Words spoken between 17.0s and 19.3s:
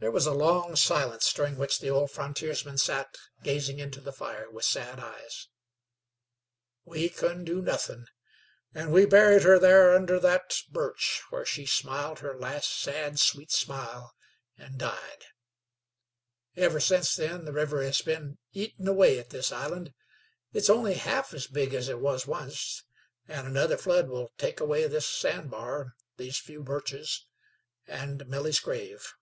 then the river has been eatn' away at